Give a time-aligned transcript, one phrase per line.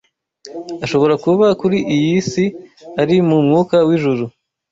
[0.85, 2.45] Ashobora kuba kuri iyi si
[3.01, 4.23] ari mu mwuka w’ijuru